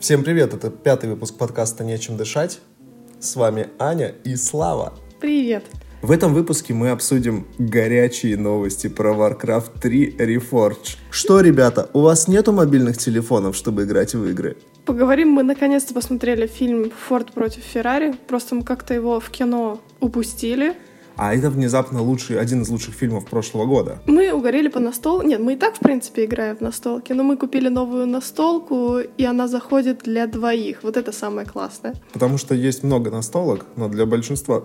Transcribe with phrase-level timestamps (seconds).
[0.00, 2.60] Всем привет, это пятый выпуск подкаста «Нечем дышать».
[3.18, 4.94] С вами Аня и Слава.
[5.20, 5.64] Привет.
[6.02, 10.98] В этом выпуске мы обсудим горячие новости про Warcraft 3 Reforged.
[11.10, 14.56] Что, ребята, у вас нету мобильных телефонов, чтобы играть в игры?
[14.86, 20.76] Поговорим, мы наконец-то посмотрели фильм «Форд против Феррари», просто мы как-то его в кино упустили.
[21.18, 23.98] А это внезапно лучший, один из лучших фильмов прошлого года.
[24.06, 25.26] Мы угорели по настолке.
[25.26, 29.24] Нет, мы и так, в принципе, играем в настолки, но мы купили новую настолку, и
[29.24, 30.84] она заходит для двоих.
[30.84, 31.94] Вот это самое классное.
[32.12, 34.62] Потому что есть много настолок, но для большинства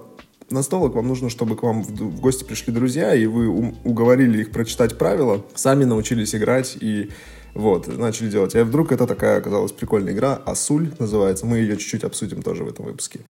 [0.52, 4.96] настолок вам нужно, чтобы к вам в, гости пришли друзья, и вы уговорили их прочитать
[4.96, 7.10] правила, сами научились играть и
[7.56, 8.54] вот, начали делать.
[8.54, 11.48] И вдруг это такая оказалась прикольная игра, Асуль называется.
[11.48, 13.22] Мы ее чуть-чуть обсудим тоже в этом выпуске.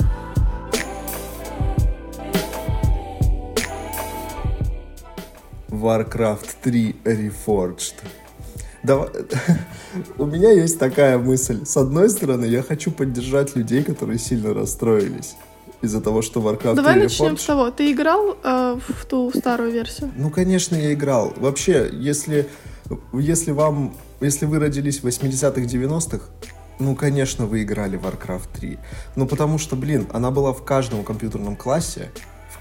[5.74, 7.96] Warcraft 3 Reforged.
[8.84, 9.10] Давай...
[10.18, 11.66] У меня есть такая мысль.
[11.66, 15.36] С одной стороны, я хочу поддержать людей, которые сильно расстроились
[15.82, 17.38] из-за того, что Warcraft Давай 3 начнем Reforged...
[17.40, 17.72] с того.
[17.72, 20.12] Ты играл э, в ту старую версию?
[20.16, 21.34] Ну, конечно, я играл.
[21.38, 22.48] Вообще, если,
[23.12, 23.96] если вам...
[24.22, 26.26] Если вы родились в 80-х, 90-х,
[26.80, 28.78] ну, конечно, вы играли в Warcraft 3.
[29.16, 32.12] Ну, потому что, блин, она была в каждом компьютерном классе,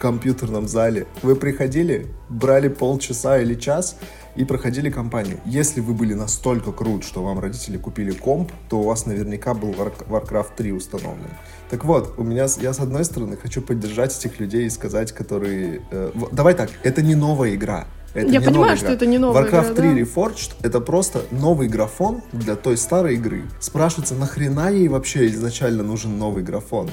[0.03, 1.07] компьютерном зале.
[1.23, 3.97] Вы приходили, брали полчаса или час
[4.35, 5.39] и проходили кампанию.
[5.47, 9.71] Если вы были настолько крут, что вам родители купили комп, то у вас наверняка был
[9.71, 11.31] War- Warcraft 3 установлен.
[11.71, 15.83] Так вот, у меня, я с одной стороны хочу поддержать этих людей и сказать, которые...
[15.93, 17.87] э, давай так, это не новая игра.
[18.15, 18.95] Это Я не понимаю, новая что игра.
[18.95, 20.01] это не новая Warcraft игра, 3 да.
[20.01, 23.43] Reforged это просто новый графон для той старой игры.
[23.61, 26.91] Спрашивается, нахрена ей вообще изначально нужен новый графон?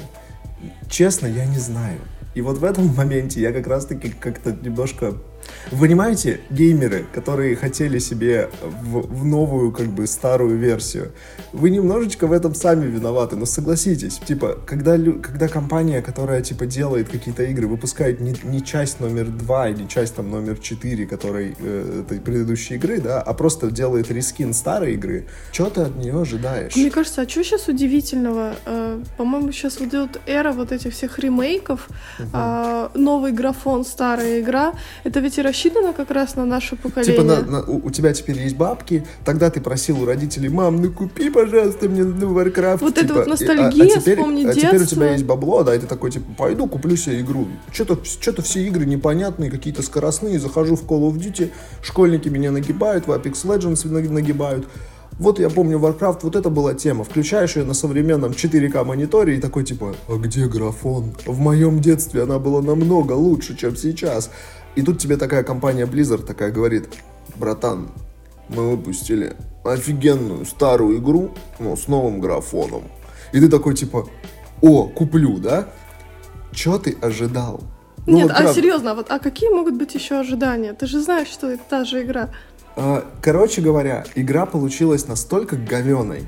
[0.88, 1.98] Честно, я не знаю.
[2.34, 5.14] И вот в этом моменте я как раз-таки как-то немножко...
[5.70, 11.12] Вы понимаете, геймеры, которые хотели себе в, в новую, как бы, старую версию,
[11.52, 17.08] вы немножечко в этом сами виноваты, но согласитесь, типа, когда, когда компания, которая, типа, делает
[17.08, 22.02] какие-то игры, выпускает не, не часть номер 2 или часть, там, номер 4, которой, э,
[22.04, 26.74] этой предыдущей игры, да, а просто делает рескин старой игры, что ты от нее ожидаешь?
[26.74, 28.54] Мне кажется, а что сейчас удивительного?
[28.66, 31.88] Э, По-моему, сейчас вот идет эра вот этих всех ремейков.
[32.32, 34.74] А, Новый графон, старая игра.
[35.04, 37.14] Это ведь и рассчитано как раз на наше поколение.
[37.16, 40.80] Типа, на- на- у, у тебя теперь есть бабки, тогда ты просил у родителей, мам,
[40.80, 42.78] ну купи, пожалуйста, мне ну, Warcraft.
[42.80, 44.96] Вот это типа, вот и- ностальгия, а, теперь, вспомни а теперь у детство.
[44.96, 47.46] тебя есть бабло, да, и ты такой, типа, пойду куплю себе игру.
[47.72, 51.50] Что-то, все игры непонятные, какие-то скоростные, захожу в Call of Duty,
[51.82, 54.66] школьники меня нагибают, в Apex Legends наг- нагибают.
[55.18, 57.04] Вот я помню Warcraft, вот это была тема.
[57.04, 61.12] Включаешь ее на современном 4К мониторе и такой типа, а где графон?
[61.26, 64.30] В моем детстве она была намного лучше, чем сейчас.
[64.76, 66.88] И тут тебе такая компания Blizzard такая говорит,
[67.36, 67.90] братан,
[68.48, 72.84] мы выпустили офигенную старую игру, но с новым графоном.
[73.32, 74.08] И ты такой типа,
[74.60, 75.68] о, куплю, да?
[76.52, 77.60] Чё ты ожидал?
[78.06, 78.54] Ну, Нет, вот а правда.
[78.54, 80.72] серьезно, а вот, а какие могут быть еще ожидания?
[80.72, 82.30] Ты же знаешь, что это та же игра.
[82.76, 86.24] А, Короче говоря, игра получилась настолько говеной,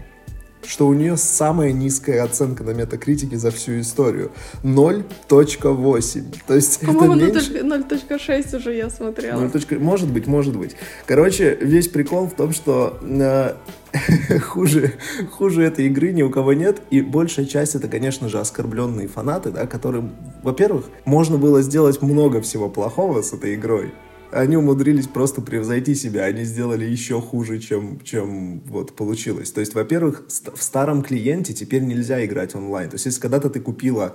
[0.66, 4.30] что у нее самая низкая оценка на метакритике за всю историю.
[4.62, 6.34] 0.8.
[6.46, 7.52] То есть По-моему, это меньше...
[7.58, 9.40] 0.6 уже я смотрела.
[9.40, 10.76] Ну, точка- Может быть, может быть.
[11.06, 13.54] Короче, весь прикол в том, что э,
[14.40, 14.94] хуже,
[15.32, 19.50] хуже этой игры ни у кого нет, и большая часть это, конечно же, оскорбленные фанаты,
[19.50, 20.12] да, которым,
[20.42, 23.92] во-первых, можно было сделать много всего плохого с этой игрой.
[24.32, 29.50] Они умудрились просто превзойти себя, они сделали еще хуже, чем, чем вот получилось.
[29.52, 32.88] То есть, во-первых, в старом клиенте теперь нельзя играть онлайн.
[32.88, 34.14] То есть, если когда-то ты купила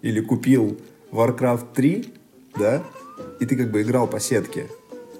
[0.00, 0.78] или купил
[1.12, 2.14] Warcraft 3,
[2.58, 2.82] да,
[3.40, 4.68] и ты как бы играл по сетке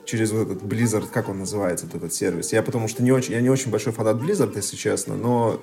[0.06, 2.52] через вот этот Blizzard, как он называется, вот этот сервис.
[2.52, 5.60] Я потому что не очень, я не очень большой фанат Blizzard, если честно, но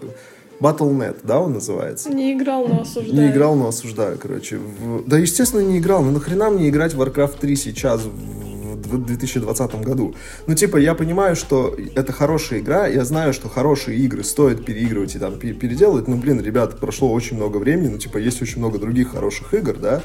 [0.60, 2.10] Battle.net, да, он называется?
[2.10, 3.14] Не играл, но осуждаю.
[3.14, 4.58] Не играл, но осуждаю, короче.
[4.58, 6.04] В- Да, естественно, не играл.
[6.04, 8.49] Ну нахрена мне играть в Warcraft 3 сейчас, в
[8.90, 10.16] в 2020 году?
[10.48, 15.16] Ну, типа, я понимаю, что это хорошая игра, я знаю, что хорошие игры стоит переигрывать
[15.16, 16.08] и там пе- переделывать.
[16.08, 19.76] Ну, блин, ребят, прошло очень много времени, ну, типа, есть очень много других хороших игр,
[19.78, 20.02] да?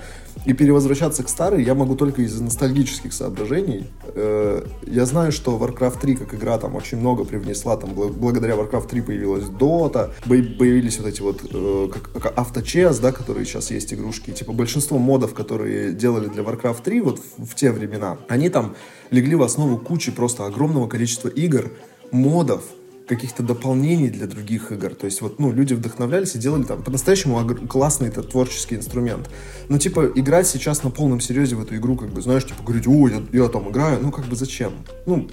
[0.46, 3.86] И перевозвращаться к старой я могу только из ностальгических соображений.
[4.14, 8.54] Э, Я знаю, что Warcraft 3 как игра там очень много привнесла, там бл- благодаря
[8.54, 11.88] Warcraft 3 появилась Dota, появились вот эти вот э,
[12.20, 14.32] как, авточес, да, которые сейчас есть игрушки.
[14.32, 18.73] Типа большинство модов, которые делали для Warcraft 3 вот в те времена, они там
[19.10, 21.70] легли в основу кучи просто огромного количества игр,
[22.10, 22.62] модов,
[23.06, 24.94] каких-то дополнений для других игр.
[24.94, 29.28] То есть вот, ну, люди вдохновлялись и делали там по-настоящему классный это творческий инструмент.
[29.68, 32.86] Но, типа, играть сейчас на полном серьезе в эту игру, как бы, знаешь, типа, говорить,
[32.86, 34.72] о, я, я там играю, ну, как бы, зачем?
[35.06, 35.28] Ну,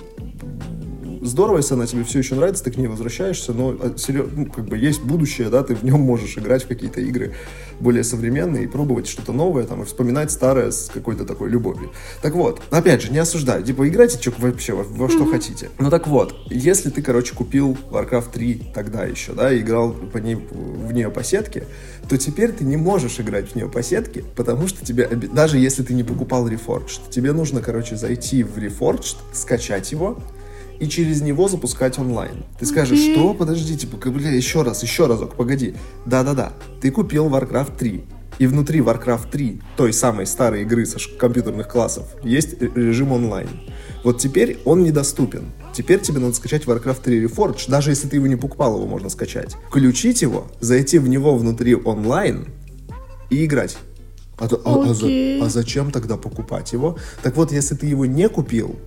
[1.21, 4.65] здорово, если она тебе все еще нравится, ты к ней возвращаешься, но а, ну, как
[4.65, 7.33] бы есть будущее, да, ты в нем можешь играть в какие-то игры
[7.79, 11.91] более современные и пробовать что-то новое, там, и вспоминать старое с какой-то такой любовью.
[12.21, 15.69] Так вот, опять же, не осуждаю, типа, играйте что, вообще во, во что хотите.
[15.79, 20.17] Ну так вот, если ты, короче, купил Warcraft 3 тогда еще, да, и играл по
[20.17, 21.65] ней, в нее по сетке,
[22.07, 25.83] то теперь ты не можешь играть в нее по сетке, потому что тебе, даже если
[25.83, 30.19] ты не покупал Reforged, тебе нужно, короче, зайти в Reforged, скачать его,
[30.81, 32.43] и через него запускать онлайн.
[32.59, 33.13] Ты скажешь, okay.
[33.13, 33.33] что?
[33.35, 35.75] Подожди, типа, бля, еще раз, еще разок, погоди.
[36.07, 38.03] Да-да-да, ты купил Warcraft 3,
[38.39, 43.47] и внутри Warcraft 3, той самой старой игры со компьютерных классов, есть режим онлайн.
[44.03, 45.51] Вот теперь он недоступен.
[45.71, 49.09] Теперь тебе надо скачать Warcraft 3 Reforged, даже если ты его не покупал, его можно
[49.09, 49.55] скачать.
[49.69, 52.47] Включить его, зайти в него внутри онлайн
[53.29, 53.77] и играть.
[54.39, 56.97] А, а, а, а зачем тогда покупать его?
[57.21, 58.79] Так вот, если ты его не купил,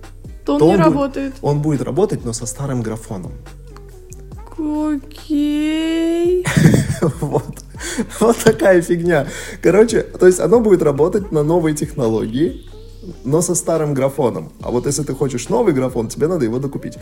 [0.45, 1.31] то он то не он работает.
[1.33, 3.31] Будет, он будет работать, но со старым графоном.
[4.57, 6.45] Окей.
[7.19, 7.65] вот.
[8.19, 9.27] Вот такая фигня.
[9.61, 12.65] Короче, то есть оно будет работать на новой технологии,
[13.23, 14.51] но со старым графоном.
[14.61, 16.97] А вот если ты хочешь новый графон, тебе надо его докупить.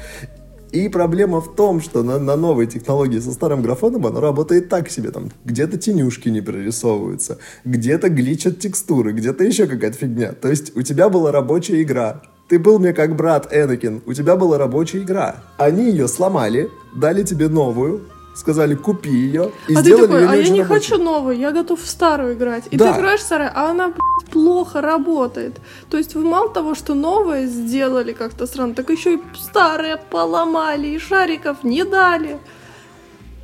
[0.72, 4.90] И проблема в том, что на, на новой технологии со старым графоном оно работает так
[4.90, 5.12] себе.
[5.12, 10.32] Там где-то тенюшки не прорисовываются, где-то гличат текстуры, где-то еще какая-то фигня.
[10.32, 14.36] То есть у тебя была рабочая игра, ты был мне как брат Энакин, у тебя
[14.36, 15.38] была рабочая игра.
[15.58, 18.02] Они ее сломали, дали тебе новую,
[18.36, 20.90] сказали, купи ее, и а сделали ты такой, а я не рабочей.
[20.92, 22.64] хочу новую, я готов в старую играть.
[22.72, 22.92] И Да.
[22.94, 25.58] ты играешь в старую, а она, блядь, плохо работает.
[25.90, 30.88] То есть вы мало того, что новое сделали как-то странно, так еще и старое поломали,
[30.88, 32.40] и шариков не дали.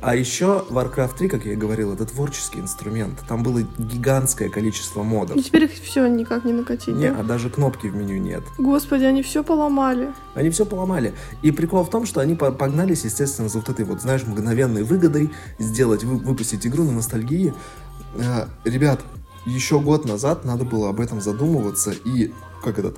[0.02, 3.20] А еще Warcraft 3, как я и говорил, это творческий инструмент.
[3.28, 5.36] Там было гигантское количество модов.
[5.36, 7.20] И теперь их все никак не накатить, Не, да?
[7.20, 8.42] а даже кнопки в меню нет.
[8.56, 10.14] Господи, они все поломали.
[10.34, 11.12] Они все поломали.
[11.42, 14.84] И прикол в том, что они по- погнались, естественно, за вот этой вот, знаешь, мгновенной
[14.84, 17.52] выгодой сделать, вы- выпустить игру на ностальгии.
[18.16, 19.02] Э, ребят,
[19.44, 22.96] еще год назад надо было об этом задумываться и как этот,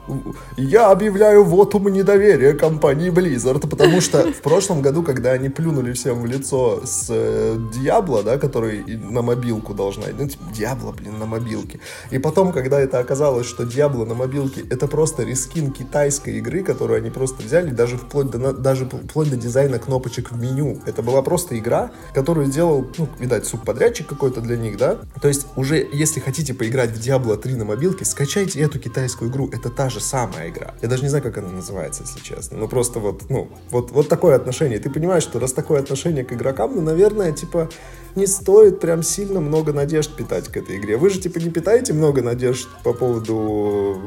[0.56, 6.20] я объявляю вотум недоверия компании Blizzard, потому что в прошлом году, когда они плюнули всем
[6.22, 11.26] в лицо с э, Diablo, да, который на мобилку должна, ну, типа, Diablo, блин, на
[11.26, 11.80] мобилке.
[12.10, 16.98] И потом, когда это оказалось, что Diablo на мобилке это просто рескин китайской игры, которую
[16.98, 20.80] они просто взяли, даже вплоть до, даже вплоть до дизайна кнопочек в меню.
[20.86, 24.98] Это была просто игра, которую сделал, ну, видать, субподрядчик какой-то для них, да.
[25.20, 29.50] То есть уже, если хотите поиграть в Diablo 3 на мобилке, скачайте эту китайскую игру.
[29.52, 30.74] Это та же самая игра.
[30.80, 32.56] Я даже не знаю, как она называется, если честно.
[32.56, 34.78] Ну, просто вот, ну, вот, вот такое отношение.
[34.78, 37.68] Ты понимаешь, что раз такое отношение к игрокам, ну, наверное, типа,
[38.14, 40.96] не стоит прям сильно много надежд питать к этой игре.
[40.96, 44.00] Вы же, типа, не питаете много надежд по поводу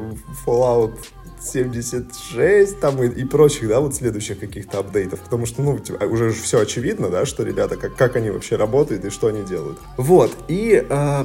[0.44, 0.94] Fallout
[1.40, 6.30] 76 там и, и прочих, да, вот следующих каких-то апдейтов, потому что, ну, типа, уже
[6.30, 9.78] же все очевидно, да, что ребята, как, как они вообще работают и что они делают.
[9.96, 11.24] Вот, и э,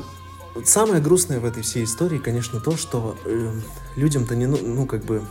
[0.65, 3.51] самое грустное в этой всей истории, конечно, то, что э,
[3.95, 5.21] людям-то не, ну, ну, как бы,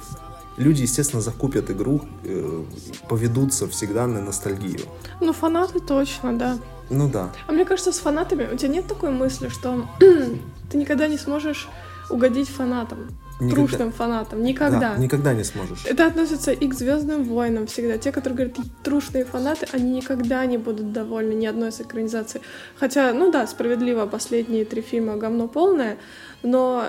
[0.56, 2.64] люди, естественно, закупят игру, э,
[3.08, 4.80] поведутся всегда на ностальгию.
[5.20, 6.58] Ну, фанаты точно, да.
[6.90, 7.30] Ну да.
[7.46, 11.68] А мне кажется, с фанатами у тебя нет такой мысли, что ты никогда не сможешь
[12.10, 13.08] угодить фанатам,
[13.40, 13.66] Никогда.
[13.66, 14.42] трушным фанатам.
[14.42, 14.80] Никогда.
[14.80, 15.84] Да, никогда не сможешь.
[15.86, 17.98] Это относится и к Звездным войнам всегда.
[17.98, 22.40] Те, которые говорят трушные фанаты, они никогда не будут довольны ни одной из экранизаций.
[22.78, 25.96] Хотя, ну да, справедливо, последние три фильма говно полное,
[26.42, 26.84] но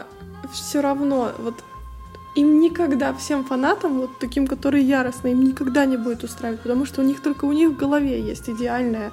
[0.51, 1.55] все равно вот
[2.35, 7.01] им никогда, всем фанатам, вот таким, которые яростные, им никогда не будет устраивать, потому что
[7.01, 9.11] у них только у них в голове есть идеальная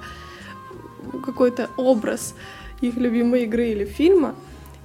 [1.25, 2.35] какой-то образ
[2.81, 4.35] их любимой игры или фильма.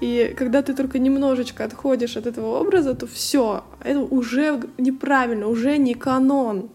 [0.00, 5.78] И когда ты только немножечко отходишь от этого образа, то все, это уже неправильно, уже
[5.78, 6.70] не канон.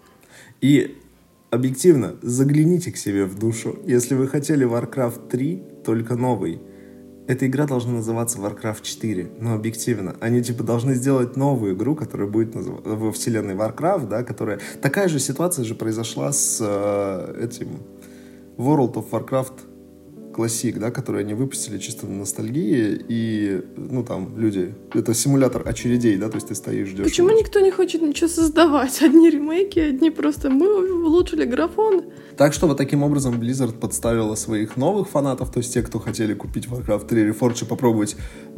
[0.61, 0.97] И
[1.51, 3.77] объективно, загляните к себе в душу.
[3.85, 6.59] Если вы хотели Warcraft 3, только новый,
[7.27, 9.29] эта игра должна называться Warcraft 4.
[9.39, 12.79] Но объективно, они типа должны сделать новую игру, которая будет назыв...
[12.83, 14.59] во вселенной Warcraft, да, которая...
[14.81, 17.67] Такая же ситуация же произошла с э, этим
[18.57, 19.68] World of Warcraft
[20.33, 24.73] Classic, да, который они выпустили чисто на ностальгии, и, ну, там, люди...
[24.93, 27.05] Это симулятор очередей, да, то есть ты стоишь, ждешь...
[27.05, 29.01] Почему никто не хочет ничего создавать?
[29.03, 30.67] Одни ремейки, одни просто мы
[31.05, 32.03] улучшили графон.
[32.37, 36.33] Так что вот таким образом Blizzard подставила своих новых фанатов, то есть те, кто хотели
[36.33, 38.15] купить Warcraft 3 Reforged и попробовать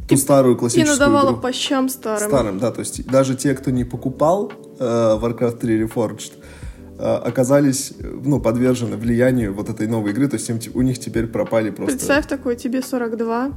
[0.07, 1.41] ту старую И классическую надавала игру.
[1.41, 2.29] по щам старым.
[2.29, 6.33] Старым, да, то есть даже те, кто не покупал э, Warcraft 3 Reforged,
[7.01, 11.27] оказались, э, ну, подвержены влиянию вот этой новой игры, то есть им у них теперь
[11.27, 11.97] пропали просто...
[11.97, 13.51] Представь такой, тебе 42,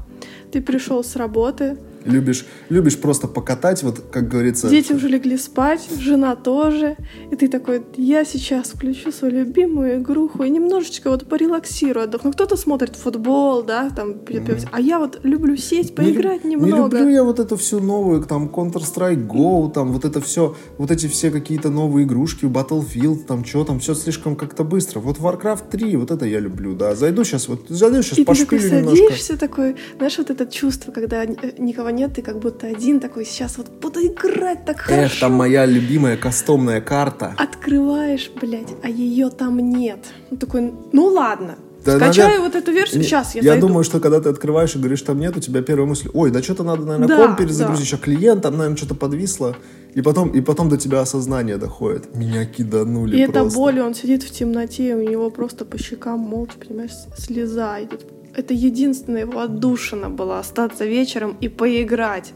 [0.52, 4.68] ты пришел с работы, Любишь, любишь просто покатать, вот как говорится...
[4.68, 6.96] Дети уже легли спать, жена тоже.
[7.30, 12.32] И ты такой, я сейчас включу свою любимую игруху и немножечко вот порелаксирую, отдохну.
[12.32, 14.44] Кто-то смотрит футбол, да, там, пиво.
[14.70, 16.96] А я вот люблю сесть, поиграть не, немного.
[16.96, 20.90] Не люблю я вот эту всю новую, там, Counter-Strike Go, там, вот это все, вот
[20.90, 25.00] эти все какие-то новые игрушки, Battlefield, там, что там, все слишком как-то быстро.
[25.00, 26.94] Вот Warcraft 3, вот это я люблю, да.
[26.94, 29.04] Зайду сейчас, вот, зайду сейчас, и пошпилю ты такой немножко.
[29.06, 33.58] садишься такой, знаешь, вот это чувство, когда никого нет, ты как будто один такой, сейчас
[33.58, 35.20] вот буду играть так хорошо.
[35.20, 37.34] Там моя любимая кастомная карта.
[37.38, 40.00] Открываешь, блядь, а ее там нет.
[40.30, 42.42] Ну такой, ну ладно, да, Скачаю надо...
[42.44, 43.66] вот эту версию, не, сейчас я Я зайду.
[43.68, 46.42] думаю, что когда ты открываешь и говоришь, там нет, у тебя первая мысль, ой, да
[46.42, 47.96] что-то надо, наверное, да, комп перезагрузить, да.
[47.96, 49.54] еще клиент, там, наверное, что-то подвисло.
[49.92, 52.14] И потом, и потом до тебя осознание доходит.
[52.16, 53.40] Меня киданули И просто.
[53.42, 58.04] это боль, он сидит в темноте, у него просто по щекам молча, понимаешь, слеза идет.
[58.36, 62.32] Это единственная его отдушина была, остаться вечером и поиграть.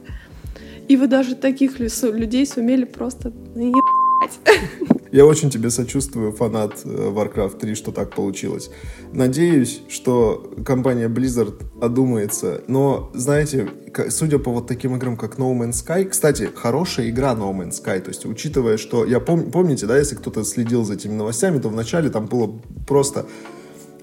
[0.89, 3.33] И вы даже таких людей сумели просто
[5.13, 8.71] я очень тебе сочувствую, фанат э, Warcraft 3, что так получилось.
[9.13, 12.63] Надеюсь, что компания Blizzard одумается.
[12.69, 13.69] Но, знаете,
[14.11, 18.01] судя по вот таким играм, как No Man's Sky, кстати, хорошая игра No Man's Sky,
[18.01, 21.69] то есть учитывая, что, я пом помните, да, если кто-то следил за этими новостями, то
[21.69, 23.27] вначале там было просто,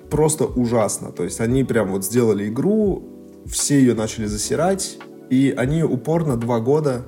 [0.10, 1.12] просто ужасно.
[1.12, 3.04] То есть они прям вот сделали игру,
[3.46, 4.98] все ее начали засирать,
[5.30, 7.06] и они упорно два года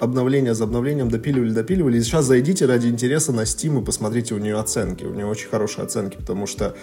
[0.00, 1.98] обновление за обновлением допиливали, допиливали.
[1.98, 5.04] И сейчас зайдите ради интереса на Steam и посмотрите у нее оценки.
[5.04, 6.74] У нее очень хорошие оценки, потому что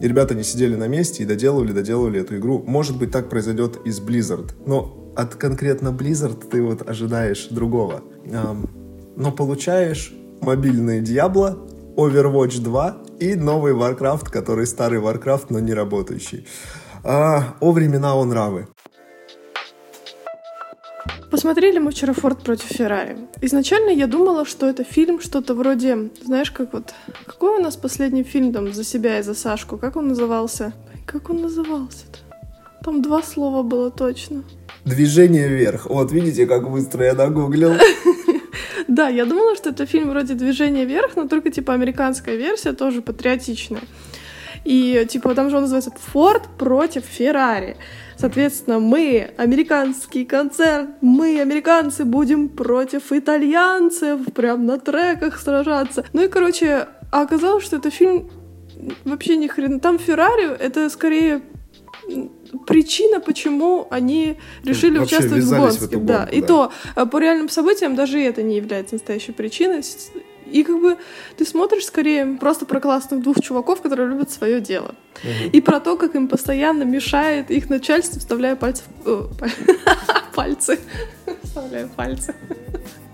[0.00, 2.62] ребята не сидели на месте и доделывали, доделывали эту игру.
[2.64, 4.52] Может быть, так произойдет и с Blizzard.
[4.66, 8.02] Но от конкретно Blizzard ты вот ожидаешь другого.
[9.16, 16.46] Но получаешь мобильные Diablo, Overwatch 2 и новый Warcraft, который старый Warcraft, но не работающий.
[17.04, 18.66] А, о времена он нравы.
[21.30, 23.16] Посмотрели мы вчера «Форд против Феррари».
[23.40, 26.94] Изначально я думала, что это фильм что-то вроде, знаешь, как вот...
[27.26, 29.78] Какой у нас последний фильм там «За себя и за Сашку»?
[29.78, 30.72] Как он назывался?
[31.06, 32.18] Как он назывался-то?
[32.84, 34.44] Там два слова было точно.
[34.84, 35.86] Движение вверх.
[35.88, 37.72] Вот, видите, как быстро я нагуглил.
[38.92, 43.00] Да, я думала, что это фильм вроде «Движение вверх», но только типа американская версия, тоже
[43.00, 43.80] патриотичная.
[44.66, 47.78] И типа там же он называется «Форд против Феррари».
[48.18, 56.04] Соответственно, мы, американский концерт, мы, американцы, будем против итальянцев, прям на треках сражаться.
[56.12, 58.30] Ну и, короче, а оказалось, что это фильм
[59.06, 59.80] вообще ни хрена.
[59.80, 61.40] Там Феррари— это скорее
[62.66, 65.78] причина, почему они решили Вообще участвовать в гонке.
[65.78, 66.26] В гонку, да.
[66.26, 66.30] да.
[66.30, 69.82] И то э, по реальным событиям даже это не является настоящей причиной.
[70.46, 70.98] И как бы
[71.36, 74.94] ты смотришь скорее просто про классных двух чуваков, которые любят свое дело.
[75.22, 75.50] Угу.
[75.52, 79.30] И про то, как им постоянно мешает их начальство, вставляя пальцы в...
[80.34, 80.78] пальцы.
[81.42, 82.34] Вставляя пальцы.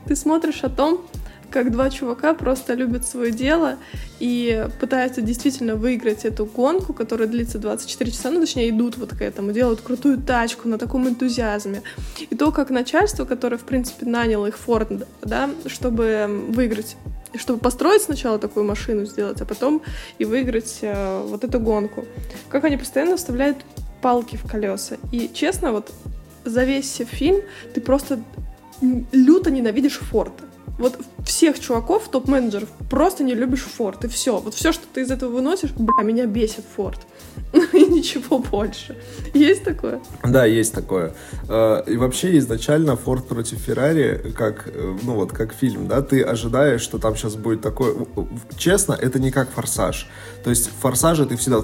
[0.07, 1.07] Ты смотришь о том,
[1.50, 3.76] как два чувака просто любят свое дело
[4.21, 9.23] и пытаются действительно выиграть эту гонку, которая длится 24 часа, ну, точнее, идут вот к
[9.23, 11.83] этому, делают крутую тачку на таком энтузиазме.
[12.31, 14.88] И то, как начальство, которое, в принципе, наняло их Форд,
[15.23, 16.97] да, чтобы выиграть
[17.35, 19.83] чтобы построить сначала такую машину сделать, а потом
[20.19, 22.07] и выиграть э, вот эту гонку.
[22.49, 23.59] Как они постоянно вставляют
[24.00, 24.97] палки в колеса.
[25.12, 25.93] И честно, вот
[26.47, 27.43] за весь фильм
[27.75, 28.19] ты просто
[29.12, 30.48] люто ненавидишь Форда
[30.79, 34.39] вот всех чуваков, топ-менеджеров, просто не любишь Форд, и все.
[34.39, 37.01] Вот все, что ты из этого выносишь, бля, меня бесит Форд.
[37.73, 38.97] И ничего больше.
[39.35, 40.00] Есть такое?
[40.25, 41.14] Да, есть такое.
[41.49, 46.23] Э, и вообще изначально Форд против Феррари, как, э, ну вот, как фильм, да, ты
[46.23, 47.95] ожидаешь, что там сейчас будет такое...
[48.57, 50.09] Честно, это не как Форсаж.
[50.45, 51.62] То есть в Форсаже ты всегда...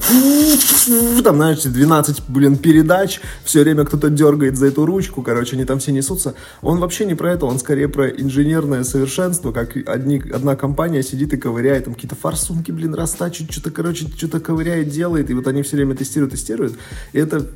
[1.22, 5.78] Там, знаешь, 12, блин, передач, все время кто-то дергает за эту ручку, короче, они там
[5.78, 6.34] все несутся.
[6.62, 11.32] Он вообще не про это, он скорее про инженерное совершенство как одни, одна компания сидит
[11.32, 15.62] и ковыряет, там какие-то форсунки, блин, растачивает, что-то, короче, что-то ковыряет, делает, и вот они
[15.64, 16.78] все время тестируют, тестируют.
[17.12, 17.46] И это,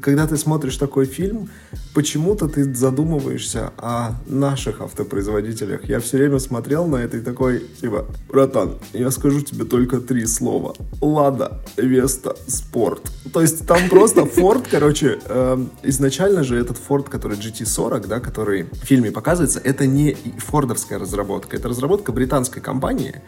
[0.00, 1.50] когда ты смотришь такой фильм,
[1.94, 5.88] почему-то ты задумываешься о наших автопроизводителях.
[5.88, 10.26] Я все время смотрел на это и такой, типа, братан, я скажу тебе только три
[10.26, 10.74] слова.
[11.00, 13.02] Лада, Веста, Спорт.
[13.32, 18.64] То есть там просто Ford, короче, э, изначально же этот Ford, который GT40, да, который
[18.64, 21.56] в фильме показывается, это не фордовская разработка.
[21.56, 23.20] Это разработка британской компании,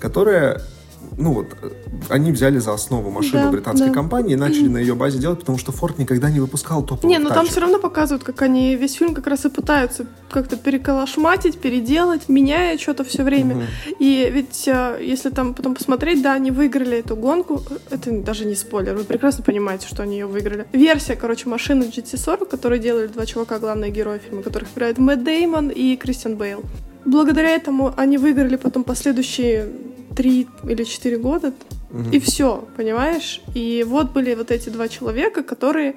[0.00, 0.62] которая
[1.18, 1.70] ну вот, э,
[2.08, 3.94] они взяли за основу машину Да, британской да.
[3.94, 7.18] компании и начали на ее базе делать, потому что Форд никогда не выпускал топовых Не,
[7.18, 11.58] ну там все равно показывают, как они весь фильм как раз и пытаются как-то переколошматить,
[11.58, 13.56] переделать, меняя что-то все время.
[13.56, 13.64] Мгм.
[13.98, 17.62] И ведь э, если там потом посмотреть, да, они выиграли эту гонку.
[17.90, 20.66] Это даже не спойлер, вы прекрасно понимаете, что они ее выиграли.
[20.72, 25.70] Версия, короче, машины GT40, которую делали два чувака, главные герои фильма, которых играют Мэтт Деймон
[25.70, 26.62] и Кристиан Бейл.
[27.04, 29.68] Благодаря этому они выиграли потом последующие
[30.18, 31.52] три или четыре года.
[31.90, 32.10] Мгм.
[32.10, 33.40] И все, понимаешь?
[33.54, 35.94] И вот были вот эти два человека, которые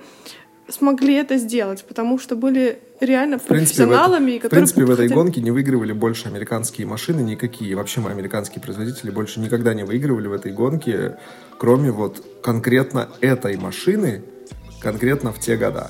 [0.70, 4.86] смогли это сделать, потому что были реально В принципе, в, профессионалами, и в, которые принципе,
[4.86, 7.76] в этой хотели- гонке не выигрывали больше американские машины никакие.
[7.76, 11.18] Вообще мы американские производители больше никогда не выигрывали в этой гонке,
[11.58, 14.22] кроме вот конкретно этой машины,
[14.80, 15.90] конкретно в те года.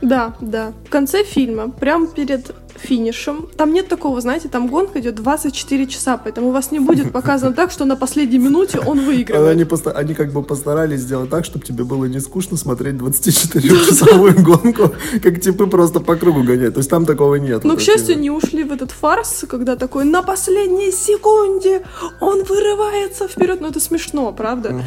[0.00, 0.72] Да, да.
[0.86, 6.16] В конце фильма, прямо перед финишем, там нет такого, знаете, там гонка идет 24 часа,
[6.16, 9.50] поэтому у вас не будет показано так, что на последней минуте он выигрывает.
[9.50, 14.40] Они, поста- они как бы постарались сделать так, чтобы тебе было не скучно смотреть 24-часовую
[14.42, 16.74] гонку, как типы просто по кругу гоняют.
[16.74, 17.64] То есть там такого нет.
[17.64, 21.82] Но, к счастью, не ушли в этот фарс, когда такой на последней секунде
[22.20, 23.60] он вырывается вперед.
[23.60, 24.80] Ну, это смешно, правда?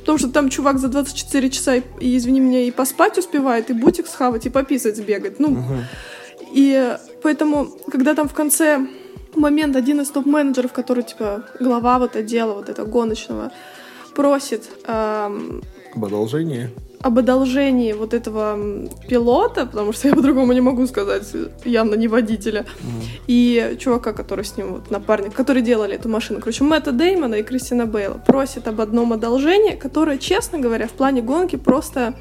[0.00, 3.72] Потому что там чувак за 24 часа, и, и, извини меня, и поспать успевает, и
[3.72, 5.38] бутик схавать, и пописать сбегать.
[5.40, 5.56] Ну,
[6.52, 8.86] и поэтому, когда там в конце
[9.34, 13.52] момент один из топ-менеджеров, который, типа, глава вот отдела вот этого гоночного,
[14.14, 15.62] просит эм,
[15.94, 16.70] Об одолжении.
[17.02, 18.58] Об одолжении вот этого
[19.08, 21.32] пилота, потому что я по-другому не могу сказать,
[21.64, 22.66] явно не водителя,
[23.26, 27.42] и чувака, который с ним, вот напарник, которые делали эту машину, короче, Мэтта Деймона и
[27.42, 32.14] Кристина Бейла, просит об одном одолжении, которое, честно говоря, в плане гонки просто...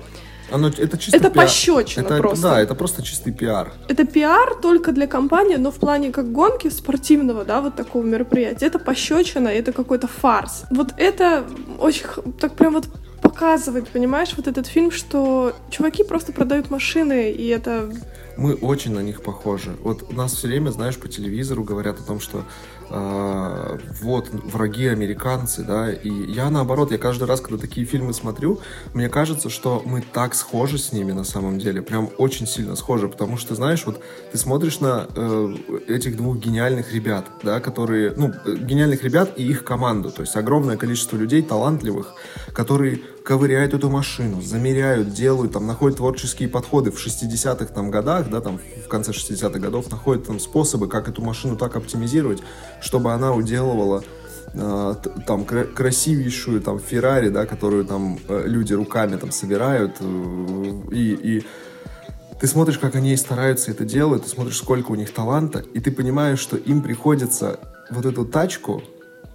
[0.52, 1.46] Оно, это чисто Это пиар.
[1.46, 2.42] пощечина Это- просто.
[2.50, 3.72] Да, это просто чистый пиар.
[3.88, 8.66] Это пиар только для компании, но в плане как гонки спортивного, да, вот такого мероприятия,
[8.66, 10.64] это пощечина, это какой-то фарс.
[10.72, 11.44] Вот это
[11.80, 12.06] очень
[12.40, 12.86] так прям вот
[13.22, 17.92] показывает, понимаешь, вот этот фильм, что чуваки просто продают машины, и это...
[18.40, 19.76] Мы очень на них похожи.
[19.84, 22.46] Вот у нас все время, знаешь, по телевизору говорят о том, что
[22.90, 28.62] э, вот враги американцы, да, и я наоборот, я каждый раз, когда такие фильмы смотрю,
[28.94, 33.10] мне кажется, что мы так схожи с ними на самом деле, прям очень сильно схожи,
[33.10, 35.56] потому что, знаешь, вот ты смотришь на э,
[35.90, 40.38] этих двух гениальных ребят, да, которые, ну, э, гениальных ребят и их команду, то есть
[40.38, 42.16] огромное количество людей талантливых,
[42.54, 48.42] которые ковыряют эту машину, замеряют, делают, там, находят творческие подходы в 60-х там годах, да,
[48.42, 52.42] там, в конце 60-х годов, находят там способы, как эту машину так оптимизировать,
[52.82, 54.04] чтобы она уделывала
[54.52, 54.96] э,
[55.28, 61.14] там кра- красивейшую там Феррари, да, которую там э, люди руками там собирают э, и,
[61.14, 61.46] и
[62.42, 65.92] ты смотришь, как они стараются это делать, ты смотришь, сколько у них таланта, и ты
[65.92, 67.60] понимаешь, что им приходится
[67.92, 68.82] вот эту тачку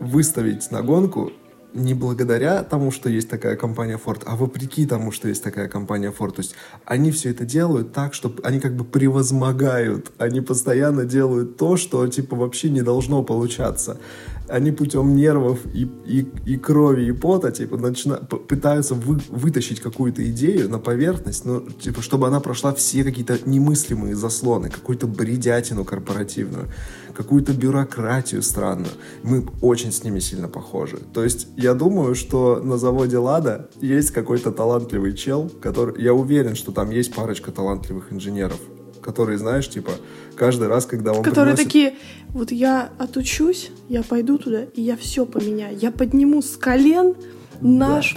[0.01, 1.31] выставить на гонку
[1.75, 6.13] не благодаря тому, что есть такая компания Ford, а вопреки тому, что есть такая компания
[6.17, 6.33] Ford.
[6.33, 11.57] То есть они все это делают так, что они как бы превозмогают, они постоянно делают
[11.57, 13.99] то, что типа вообще не должно получаться.
[14.49, 18.17] Они путем нервов и, и, и крови, и пота типа начина...
[18.17, 24.15] пытаются вы- вытащить какую-то идею на поверхность, ну, типа, чтобы она прошла все какие-то немыслимые
[24.15, 26.69] заслоны, какую-то бредятину корпоративную,
[27.15, 28.93] какую-то бюрократию странную.
[29.23, 30.99] Мы очень с ними сильно похожи.
[31.13, 36.03] То есть я думаю, что на заводе Лада есть какой-то талантливый чел, который...
[36.03, 38.59] Я уверен, что там есть парочка талантливых инженеров,
[39.05, 39.93] которые, знаешь, типа,
[40.35, 41.95] каждый раз, когда он Которые приносит- такие,
[42.33, 45.77] вот я отучусь, я пойду туда, и я все поменяю.
[45.79, 47.15] Я подниму с колен
[47.61, 48.17] наш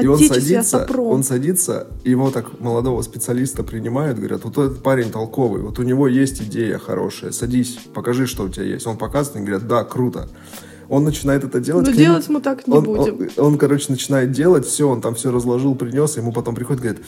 [0.00, 1.06] И он садится, автопром.
[1.08, 6.06] он садится, его так молодого специалиста принимают, говорят, вот этот парень толковый, вот у него
[6.08, 8.86] есть идея хорошая, садись, покажи, что у тебя есть.
[8.86, 10.28] Он показывает, и говорят, да, круто.
[10.88, 11.84] Он начинает это делать.
[11.86, 13.28] Но нему- делать мы так не он, будем.
[13.36, 17.02] Он, он, короче, начинает делать, все, он там все разложил, принес, ему потом приходит, говорит,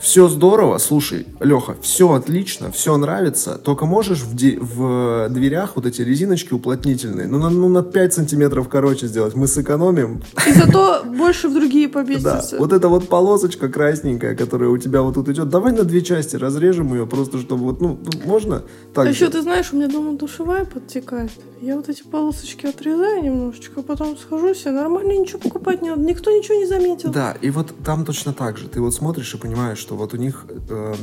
[0.00, 5.86] все здорово, слушай, Леха, все отлично, все нравится, только можешь в, де- в дверях вот
[5.86, 11.02] эти резиночки уплотнительные, ну на, ну, на 5 сантиметров короче сделать, мы сэкономим, И зато
[11.04, 12.56] больше в другие да, поместится.
[12.58, 16.36] вот эта вот полосочка красненькая, которая у тебя вот тут идет, давай на две части
[16.36, 18.62] разрежем ее, просто чтобы вот, ну, можно
[18.94, 21.30] так а еще ты знаешь, у меня дома душевая подтекает.
[21.66, 26.30] Я вот эти полосочки отрезаю немножечко, потом схожу себе, нормально ничего покупать не надо, никто
[26.30, 27.10] ничего не заметил.
[27.10, 28.68] Да, и вот там точно так же.
[28.68, 30.94] Ты вот смотришь и понимаешь, что вот у них э,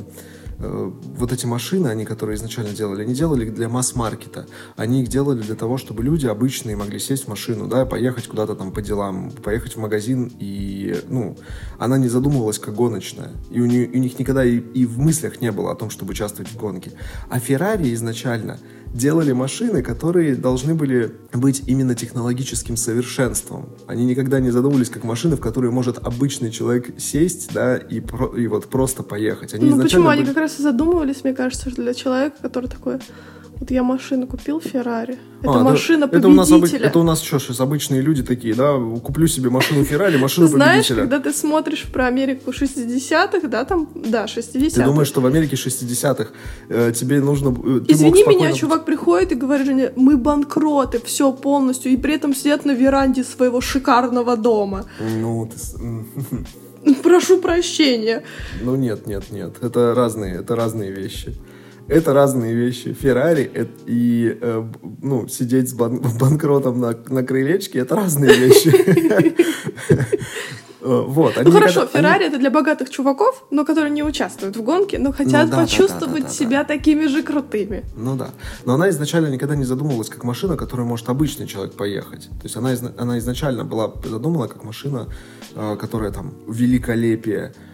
[0.60, 4.48] э, вот эти машины, они, которые изначально делали, они делали их для масс-маркета.
[4.78, 8.56] Они их делали для того, чтобы люди обычные могли сесть в машину, да, поехать куда-то
[8.56, 11.36] там по делам, поехать в магазин, и, ну,
[11.78, 13.32] она не задумывалась как гоночная.
[13.52, 16.12] И у, нее- у них никогда и, и в мыслях не было о том, чтобы
[16.12, 16.94] участвовать в гонке.
[17.30, 18.60] А Феррари изначально
[18.94, 23.70] делали машины, которые должны были быть именно технологическим совершенством.
[23.88, 28.28] Они никогда не задумывались как машины, в которые может обычный человек сесть, да, и, про,
[28.28, 29.54] и вот просто поехать.
[29.54, 30.06] Они ну почему?
[30.06, 30.20] Были...
[30.20, 33.00] Они как раз и задумывались, мне кажется, для человека, который такой
[33.64, 35.18] вот я машину купил, Феррари.
[35.42, 36.42] Это а, машина это, победителя.
[36.42, 38.74] Это у, нас, это у нас что, сейчас обычные люди такие, да?
[39.02, 41.02] Куплю себе машину Феррари, машину ты знаешь, победителя.
[41.02, 44.76] когда ты смотришь про Америку 60-х, да, там, да, 60-х.
[44.76, 46.32] Ты думаешь, что в Америке 60-х
[46.68, 47.50] э, тебе нужно...
[47.50, 52.66] Э, Извини меня, чувак приходит и говорит, мы банкроты, все полностью, и при этом сидят
[52.66, 54.86] на веранде своего шикарного дома.
[55.00, 56.94] Ну, ты...
[57.04, 58.24] Прошу прощения.
[58.62, 59.56] Ну нет, нет, нет.
[59.62, 61.34] Это разные, это разные вещи
[61.88, 62.94] это разные вещи.
[62.94, 64.64] Феррари и э,
[65.02, 68.74] ну, сидеть с бан банкротом на, на крылечке это разные вещи.
[70.86, 75.14] Вот, ну хорошо, Феррари это для богатых чуваков, но которые не участвуют в гонке, но
[75.14, 77.86] хотят ну, да, почувствовать да, да, себя такими же крутыми.
[77.96, 78.32] Ну да.
[78.66, 82.28] Но она изначально никогда не задумывалась как машина, которой может обычный человек поехать.
[82.28, 85.08] То есть она, она изначально была задумана как машина,
[85.56, 87.73] э, которая там великолепие, Э,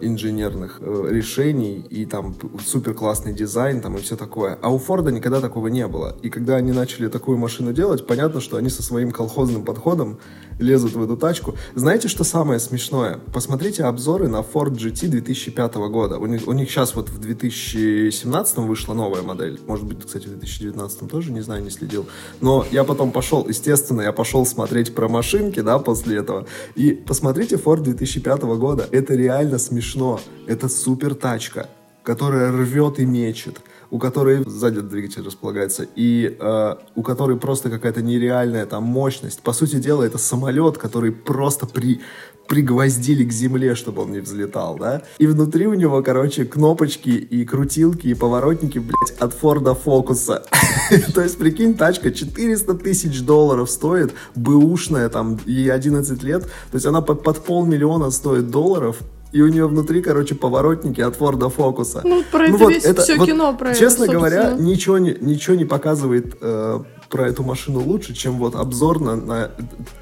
[0.00, 4.58] инженерных э, решений и там супер классный дизайн там и все такое.
[4.62, 6.16] А у Форда никогда такого не было.
[6.22, 10.18] И когда они начали такую машину делать, понятно, что они со своим колхозным подходом
[10.58, 11.54] лезут в эту тачку.
[11.74, 13.20] Знаете, что самое смешное?
[13.32, 16.18] Посмотрите обзоры на Ford GT 2005 года.
[16.18, 19.60] У них, у них сейчас вот в 2017 вышла новая модель.
[19.66, 22.06] Может быть, кстати, в 2019 тоже, не знаю, не следил.
[22.40, 26.46] Но я потом пошел, естественно, я пошел смотреть про машинки, да, после этого.
[26.74, 28.88] И посмотрите Ford 2005 года.
[28.90, 30.20] Это реально смешно.
[30.46, 31.68] Это супер тачка,
[32.02, 38.02] которая рвет и мечет, у которой сзади двигатель располагается, и э, у которой просто какая-то
[38.02, 39.40] нереальная там мощность.
[39.42, 42.00] По сути дела, это самолет, который просто при,
[42.48, 45.02] пригвоздили к земле, чтобы он не взлетал, да?
[45.18, 50.44] И внутри у него, короче, кнопочки и крутилки и поворотники, блядь, от Форда Фокуса.
[51.14, 56.86] То есть, прикинь, тачка 400 тысяч долларов стоит, бэушная, там, ей 11 лет, то есть
[56.86, 58.98] она под, под полмиллиона стоит долларов,
[59.32, 62.02] и у нее внутри, короче, поворотники от Форда Фокуса.
[62.04, 64.98] Ну, про ну, это вот весь это, все вот, кино про Честно это, говоря, ничего
[64.98, 69.50] не, ничего не показывает э, про эту машину лучше, чем вот обзор на, на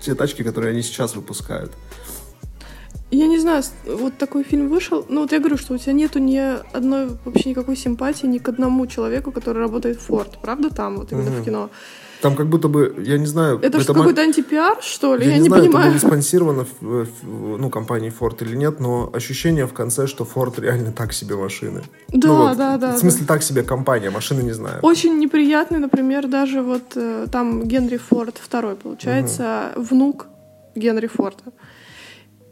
[0.01, 1.73] те тачки, которые они сейчас выпускают.
[3.11, 5.07] Я не знаю, вот такой фильм вышел.
[5.09, 8.49] Ну, вот я говорю, что у тебя нету ни одной вообще никакой симпатии ни к
[8.49, 10.39] одному человеку, который работает в Форд.
[10.43, 11.43] Правда, там, вот именно mm-hmm.
[11.43, 11.71] в кино.
[12.27, 13.59] Там как будто бы, я не знаю...
[13.63, 15.25] Это, это какой-то антипиар, что ли?
[15.25, 15.91] Я, я не, не знаю, понимаю.
[15.91, 20.61] это было спонсировано в, ну, компанией Ford или нет, но ощущение в конце, что Ford
[20.61, 21.83] реально так себе машины.
[22.09, 22.97] Да, ну, вот, да, да.
[22.97, 23.35] В смысле, да.
[23.35, 24.81] так себе компания, машины не знаю.
[24.83, 29.85] Очень неприятный, например, даже вот э, там Генри Форд второй, получается, угу.
[29.85, 30.27] внук
[30.75, 31.45] Генри Форда.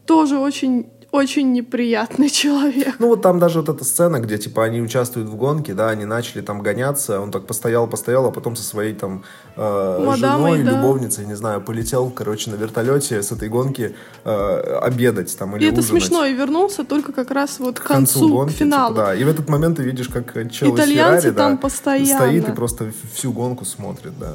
[0.07, 2.97] Тоже очень очень неприятный человек.
[2.99, 6.05] Ну вот там даже вот эта сцена, где типа они участвуют в гонке, да, они
[6.05, 9.23] начали там гоняться, он так постоял, постоял, а потом со своей там
[9.57, 10.71] э, Мадамой, женой, да.
[10.73, 15.69] любовницей, не знаю, полетел, короче, на вертолете с этой гонки э, обедать там или И
[15.69, 15.85] ужинать.
[15.85, 18.95] это смешно, и вернулся только как раз вот к, к концу, гонки, к типа, финалу.
[18.95, 22.25] Типа, да, и в этот момент ты видишь, как чел Итальянцы Феррари, там да, постоянно.
[22.25, 24.35] стоит и просто всю гонку смотрит, да.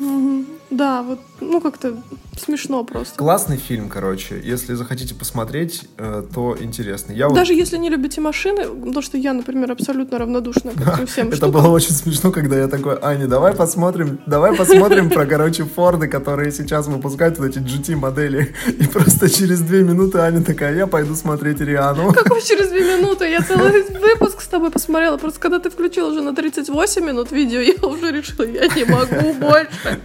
[0.00, 0.43] Угу.
[0.76, 1.94] Да, вот, ну как-то
[2.36, 3.16] смешно просто.
[3.16, 4.40] Классный фильм, короче.
[4.42, 7.14] Если захотите посмотреть, э, то интересный.
[7.14, 7.58] Я Даже вот...
[7.60, 11.92] если не любите машины, потому что я, например, абсолютно равнодушна ко всем Это было очень
[11.92, 17.38] смешно, когда я такой, Аня, давай посмотрим, давай посмотрим про, короче, Форды, которые сейчас выпускают
[17.38, 18.54] вот эти GT-модели.
[18.66, 22.12] И просто через две минуты Аня такая, я пойду смотреть Риану.
[22.14, 23.28] Какой через две минуты?
[23.28, 25.16] Я целый выпуск с тобой посмотрела.
[25.18, 29.32] Просто когда ты включил уже на 38 минут видео, я уже решила, я не могу
[29.34, 30.00] больше.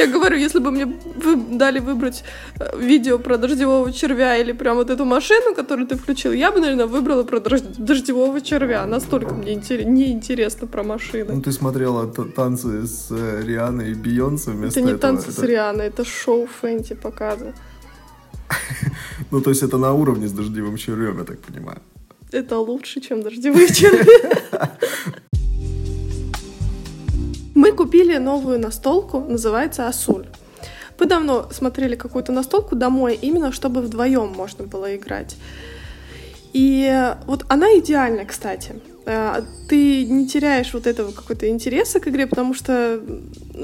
[0.00, 2.24] Я говорю, если бы мне вы дали выбрать
[2.58, 6.60] э, видео про дождевого червя или прям вот эту машину, которую ты включил, я бы,
[6.60, 8.86] наверное, выбрала про дождевого червя.
[8.86, 11.34] Настолько мне интерес, неинтересно про машины.
[11.34, 15.86] Ну, ты смотрела танцы с э, Рианой и Бейонсе вместо Это не танцы с Рианой,
[15.88, 17.52] это шоу Фэнти показы.
[19.30, 21.78] Ну, то есть это на уровне с дождевым червем, я так понимаю.
[22.32, 24.06] Это лучше, чем дождевые черви.
[27.60, 30.24] Мы купили новую настолку, называется Асуль.
[30.98, 35.36] Мы давно смотрели какую-то настолку домой, именно чтобы вдвоем можно было играть.
[36.54, 38.72] И вот она идеальна, кстати.
[39.04, 43.00] Э, ты не теряешь вот этого какой-то интереса к игре, потому что,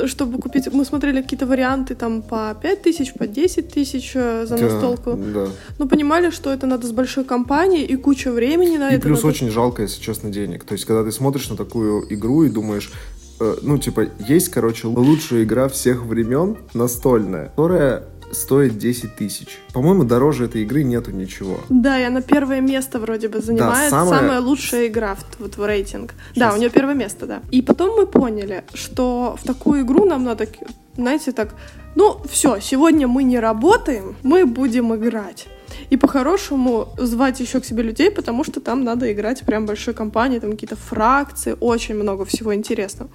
[0.04, 0.70] чтобы купить...
[0.72, 5.18] Мы смотрели какие-то варианты там по 5 тысяч, по 10 тысяч э, за настолку.
[5.35, 5.46] Да.
[5.78, 9.09] Но понимали, что это надо с большой компанией и куча времени на и это.
[9.09, 9.28] И плюс надо...
[9.28, 10.64] очень жалко, если честно, денег.
[10.64, 12.92] То есть, когда ты смотришь на такую игру и думаешь,
[13.40, 19.59] Э, ну, типа, есть, короче, лучшая игра всех времен, настольная, которая стоит 10 тысяч.
[19.72, 21.61] По-моему, дороже этой игры нету ничего.
[21.68, 23.90] Да, и она первое место вроде бы занимает.
[23.90, 26.14] самая- Самая лучшая игра в, вот, в рейтинг.
[26.35, 26.55] Да, Щас.
[26.57, 27.40] у нее первое место, да.
[27.53, 30.49] И потом мы поняли, что в такую игру нам надо,
[30.96, 31.55] знаете, так,
[31.94, 35.46] ну, все, сегодня мы не работаем, мы будем играть.
[35.91, 40.41] И по-хорошему звать еще к себе людей, потому что там надо играть прям большой компанией,
[40.41, 43.11] там какие-то фракции, очень много всего интересного.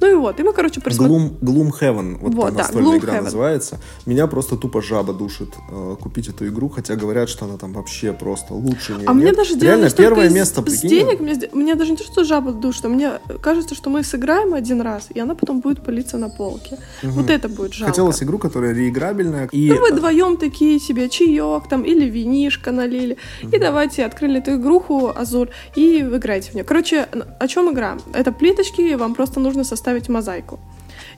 [0.00, 1.20] Ну и вот, и мы, короче, присмотрели.
[1.20, 3.22] Gloom, Gloomhaven, вот, Вот, та да, настольная игра Gloomhaven.
[3.24, 3.80] называется.
[4.06, 8.12] Меня просто тупо жаба душит э, купить эту игру, хотя говорят, что она там вообще
[8.12, 11.90] просто лучше А мне даже дело Реально, не первое место, с денег, мне, мне даже
[11.92, 15.34] не то, что жаба душит, а мне кажется, что мы сыграем один раз, и она
[15.34, 16.78] потом будет пылиться на полке.
[17.02, 17.12] Мгм.
[17.12, 17.92] Вот это будет жалко.
[17.92, 19.48] Хотелось игру, которая реиграбельная.
[19.52, 23.16] И Ну, вы вдвоем такие себе чаек там или винишко налили.
[23.52, 26.64] И давайте открыли эту игруху Азур и вы играете в нее.
[26.64, 27.06] Короче,
[27.38, 27.98] о чем игра?
[28.14, 30.60] Это плиточки, вам просто нужно составить мозаику.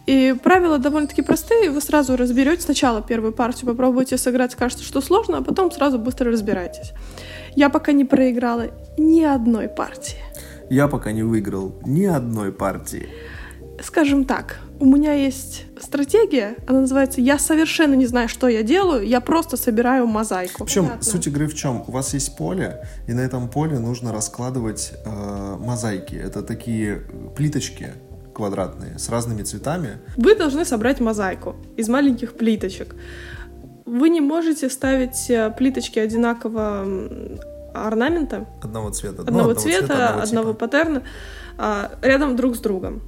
[0.06, 5.38] И правила довольно-таки простые, вы сразу разберете сначала первую партию, попробуйте сыграть, скажете, что сложно,
[5.38, 6.92] а потом сразу быстро разбирайтесь.
[7.56, 10.18] Я пока не проиграла ни одной партии.
[10.70, 13.08] я пока не выиграл ни одной партии.
[13.82, 19.06] Скажем так, у меня есть стратегия, она называется «Я совершенно не знаю, что я делаю,
[19.06, 20.58] я просто собираю мозаику».
[20.58, 21.02] В общем, Понятно?
[21.02, 21.84] суть игры в чем?
[21.86, 26.14] У вас есть поле, и на этом поле нужно раскладывать э, мозаики.
[26.14, 27.02] Это такие
[27.36, 27.92] плиточки
[28.34, 29.98] квадратные с разными цветами.
[30.16, 32.94] Вы должны собрать мозаику из маленьких плиточек.
[33.86, 37.40] Вы не можете ставить э, плиточки одинакового м,
[37.74, 39.22] орнамента, Одного цвета.
[39.22, 40.58] Ну, одного, цвета, одного одного типа.
[40.58, 41.02] паттерна,
[41.58, 43.02] а, рядом друг с другом.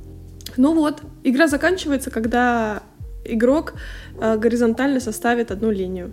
[0.57, 2.83] Ну вот, игра заканчивается, когда
[3.25, 3.75] игрок
[4.21, 6.13] э, горизонтально составит одну линию.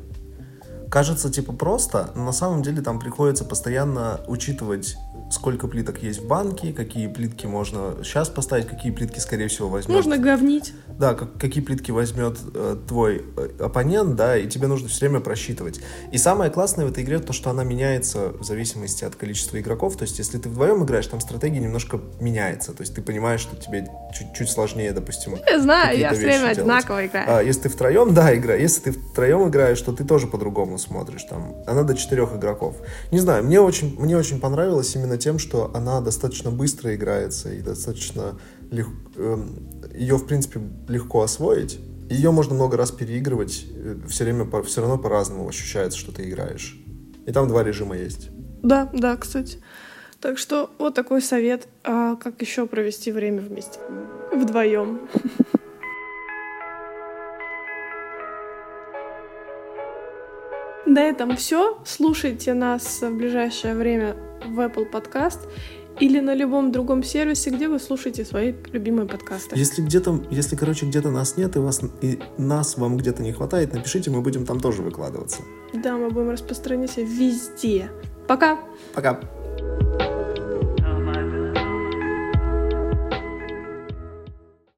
[0.89, 4.97] Кажется, типа просто, но на самом деле там приходится постоянно учитывать,
[5.31, 9.95] сколько плиток есть в банке, какие плитки можно сейчас поставить, какие плитки, скорее всего, возьмет.
[9.95, 10.73] Можно говнить.
[10.87, 15.19] Да, как- какие плитки возьмет э, твой э, оппонент, да, и тебе нужно все время
[15.21, 15.81] просчитывать.
[16.11, 19.95] И самое классное в этой игре то, что она меняется в зависимости от количества игроков.
[19.97, 22.73] То есть, если ты вдвоем играешь, там стратегия немножко меняется.
[22.73, 23.87] То есть, ты понимаешь, что тебе
[24.17, 26.57] чуть-чуть сложнее, допустим, Я знаю, я все время делать.
[26.57, 27.25] одинаково играю.
[27.37, 28.61] А, если ты втроем, да, играешь.
[28.61, 31.23] Если ты втроем играешь, то ты тоже по-другому смотришь.
[31.23, 32.75] Там, она до четырех игроков.
[33.11, 37.61] Не знаю, мне очень, мне очень понравилось именно тем, что она достаточно быстро играется и
[37.61, 38.39] достаточно
[38.71, 41.79] лег- эм, ее, в принципе, легко освоить.
[42.09, 43.65] Ее можно много раз переигрывать.
[44.07, 46.79] Все время по- все равно по-разному ощущается, что ты играешь.
[47.27, 48.29] И там два режима есть.
[48.63, 49.59] Да, да, кстати.
[50.19, 53.79] Так что вот такой совет, а как еще провести время вместе.
[54.33, 55.01] Вдвоем.
[60.85, 61.77] На этом все.
[61.85, 64.15] Слушайте нас в ближайшее время
[64.49, 65.39] в Apple Podcast
[65.99, 69.57] или на любом другом сервисе, где вы слушаете свои любимые подкасты.
[69.57, 73.73] Если где-то, если, короче, где-то нас нет, и, вас, и нас вам где-то не хватает,
[73.73, 75.41] напишите, мы будем там тоже выкладываться.
[75.73, 77.91] Да, мы будем распространяться везде.
[78.27, 78.59] Пока!
[78.93, 79.19] Пока!